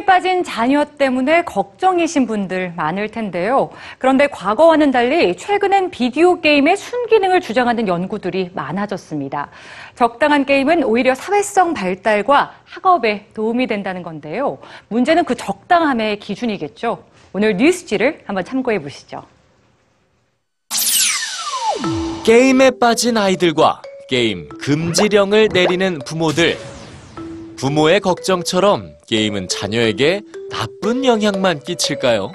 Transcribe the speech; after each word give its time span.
게임에 0.00 0.04
빠진 0.06 0.42
자녀 0.42 0.84
때문에 0.84 1.42
걱정이신 1.44 2.26
분들 2.26 2.72
많을 2.76 3.08
텐데요. 3.10 3.70
그런데 3.98 4.26
과거와는 4.28 4.90
달리 4.90 5.36
최근엔 5.36 5.90
비디오 5.90 6.40
게임의 6.40 6.76
순기능을 6.76 7.40
주장하는 7.40 7.86
연구들이 7.86 8.50
많아졌습니다. 8.54 9.50
적당한 9.96 10.44
게임은 10.44 10.84
오히려 10.84 11.14
사회성 11.14 11.74
발달과 11.74 12.52
학업에 12.64 13.26
도움이 13.34 13.66
된다는 13.66 14.02
건데요. 14.02 14.58
문제는 14.88 15.24
그 15.24 15.34
적당함의 15.34 16.18
기준이겠죠. 16.18 17.04
오늘 17.32 17.56
뉴스지를 17.56 18.22
한번 18.26 18.44
참고해 18.44 18.80
보시죠. 18.80 19.22
게임에 22.24 22.72
빠진 22.80 23.16
아이들과 23.16 23.82
게임 24.08 24.48
금지령을 24.48 25.48
내리는 25.52 25.98
부모들. 26.06 26.69
부모의 27.60 28.00
걱정처럼 28.00 28.96
게임은 29.06 29.46
자녀에게 29.48 30.22
나쁜 30.50 31.04
영향만 31.04 31.60
끼칠까요? 31.60 32.32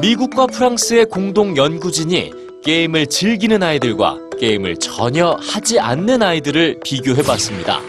미국과 0.00 0.46
프랑스의 0.46 1.06
공동 1.06 1.56
연구진이 1.56 2.30
게임을 2.62 3.08
즐기는 3.08 3.60
아이들과 3.60 4.16
게임을 4.38 4.76
전혀 4.76 5.36
하지 5.40 5.80
않는 5.80 6.22
아이들을 6.22 6.78
비교해 6.84 7.20
봤습니다. 7.24 7.80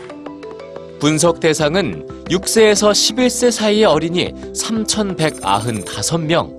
분석 0.99 1.39
대상은 1.39 2.07
6세에서 2.31 2.89
11세 2.89 3.51
사이의 3.51 3.85
어린이 3.85 4.33
3,195명. 4.53 6.57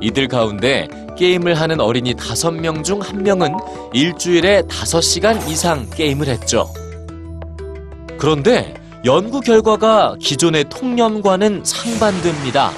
이들 0.00 0.26
가운데 0.26 0.88
게임을 1.16 1.54
하는 1.54 1.78
어린이 1.78 2.14
5명 2.14 2.82
중 2.82 2.98
1명은 2.98 3.94
일주일에 3.94 4.62
5시간 4.62 5.48
이상 5.48 5.88
게임을 5.90 6.26
했죠. 6.26 6.68
그런데 8.18 8.74
연구 9.04 9.40
결과가 9.40 10.16
기존의 10.20 10.64
통념과는 10.68 11.62
상반됩니다. 11.64 12.72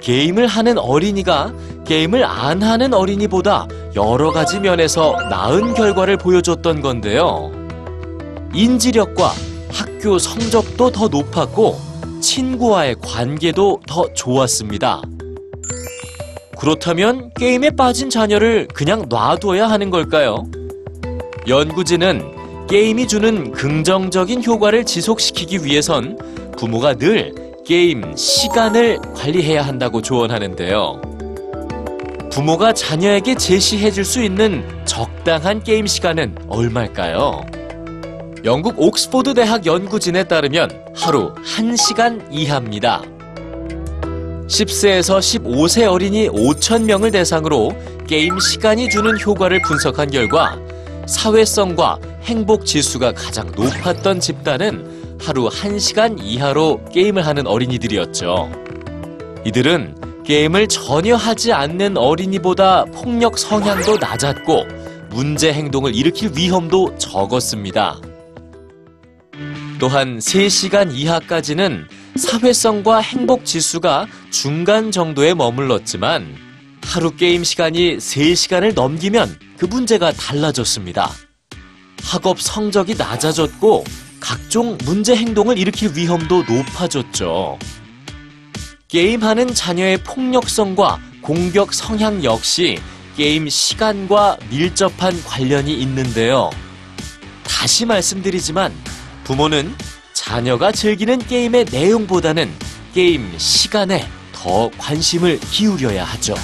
게임을 0.00 0.46
하는 0.46 0.78
어린이가 0.78 1.52
게임을 1.84 2.24
안 2.24 2.62
하는 2.62 2.94
어린이보다 2.94 3.66
여러 3.96 4.30
가지 4.30 4.60
면에서 4.60 5.16
나은 5.28 5.74
결과를 5.74 6.16
보여줬던 6.16 6.80
건데요. 6.80 7.50
인지력과 8.54 9.32
학교 9.72 10.18
성적도 10.18 10.90
더 10.90 11.08
높았고 11.08 11.76
친구와의 12.20 12.96
관계도 13.02 13.80
더 13.86 14.12
좋았습니다. 14.14 15.02
그렇다면 16.58 17.30
게임에 17.38 17.70
빠진 17.70 18.08
자녀를 18.08 18.68
그냥 18.72 19.06
놔둬야 19.08 19.68
하는 19.68 19.90
걸까요? 19.90 20.46
연구진은 21.46 22.35
게임이 22.68 23.06
주는 23.06 23.52
긍정적인 23.52 24.44
효과를 24.44 24.84
지속시키기 24.84 25.64
위해선 25.64 26.18
부모가 26.58 26.94
늘 26.94 27.32
게임 27.64 28.16
시간을 28.16 28.98
관리해야 29.14 29.62
한다고 29.62 30.02
조언하는데요. 30.02 31.00
부모가 32.32 32.72
자녀에게 32.72 33.36
제시해 33.36 33.90
줄 33.90 34.04
수 34.04 34.22
있는 34.22 34.64
적당한 34.84 35.62
게임 35.62 35.86
시간은 35.86 36.34
얼마일까요? 36.48 37.44
영국 38.44 38.74
옥스포드 38.80 39.34
대학 39.34 39.64
연구진에 39.64 40.24
따르면 40.24 40.70
하루 40.94 41.34
1시간 41.34 42.22
이하입니다. 42.30 43.02
10세에서 44.48 45.18
15세 45.18 45.90
어린이 45.90 46.28
5,000명을 46.28 47.10
대상으로 47.12 47.72
게임 48.06 48.38
시간이 48.38 48.88
주는 48.88 49.18
효과를 49.20 49.60
분석한 49.62 50.10
결과 50.10 50.56
사회성과 51.06 51.98
행복 52.22 52.66
지수가 52.66 53.12
가장 53.12 53.50
높았던 53.52 54.20
집단은 54.20 55.18
하루 55.20 55.48
1시간 55.48 56.18
이하로 56.20 56.84
게임을 56.92 57.24
하는 57.26 57.46
어린이들이었죠. 57.46 58.50
이들은 59.44 60.22
게임을 60.24 60.66
전혀 60.66 61.14
하지 61.14 61.52
않는 61.52 61.96
어린이보다 61.96 62.84
폭력 62.86 63.38
성향도 63.38 63.96
낮았고 63.96 64.64
문제 65.10 65.52
행동을 65.52 65.94
일으킬 65.94 66.32
위험도 66.36 66.98
적었습니다. 66.98 68.00
또한 69.78 70.18
3시간 70.18 70.92
이하까지는 70.92 71.86
사회성과 72.16 72.98
행복 72.98 73.44
지수가 73.44 74.06
중간 74.30 74.90
정도에 74.90 75.34
머물렀지만 75.34 76.45
하루 76.86 77.14
게임 77.14 77.42
시간이 77.44 77.98
3시간을 77.98 78.74
넘기면 78.74 79.38
그 79.58 79.66
문제가 79.66 80.12
달라졌습니다. 80.12 81.10
학업 82.02 82.40
성적이 82.40 82.94
낮아졌고 82.94 83.84
각종 84.20 84.78
문제 84.84 85.14
행동을 85.14 85.58
일으킬 85.58 85.94
위험도 85.94 86.44
높아졌죠. 86.44 87.58
게임하는 88.88 89.52
자녀의 89.52 89.98
폭력성과 90.04 91.00
공격 91.20 91.74
성향 91.74 92.22
역시 92.22 92.78
게임 93.16 93.48
시간과 93.48 94.38
밀접한 94.48 95.22
관련이 95.24 95.74
있는데요. 95.74 96.50
다시 97.42 97.84
말씀드리지만 97.84 98.72
부모는 99.24 99.74
자녀가 100.12 100.70
즐기는 100.70 101.18
게임의 101.18 101.66
내용보다는 101.72 102.50
게임 102.94 103.34
시간에 103.38 104.08
더 104.32 104.70
관심을 104.78 105.40
기울여야 105.40 106.04
하죠. 106.04 106.34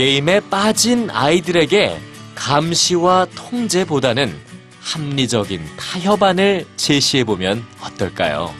게임에 0.00 0.40
빠진 0.48 1.10
아이들에게 1.10 2.00
감시와 2.34 3.26
통제보다는 3.34 4.34
합리적인 4.80 5.60
타협안을 5.76 6.64
제시해보면 6.74 7.62
어떨까요? 7.82 8.54